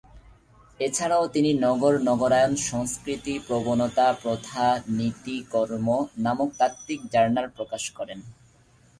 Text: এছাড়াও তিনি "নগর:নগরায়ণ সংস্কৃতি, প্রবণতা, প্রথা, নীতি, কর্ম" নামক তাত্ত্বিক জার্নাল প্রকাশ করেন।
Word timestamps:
এছাড়াও 0.79 1.25
তিনি 1.27 1.51
"নগর:নগরায়ণ 1.61 2.53
সংস্কৃতি, 2.69 3.33
প্রবণতা, 3.47 4.07
প্রথা, 4.23 4.65
নীতি, 4.97 5.37
কর্ম" 5.51 5.87
নামক 6.17 6.49
তাত্ত্বিক 6.59 6.99
জার্নাল 7.13 7.47
প্রকাশ 7.49 7.83
করেন। 7.89 8.19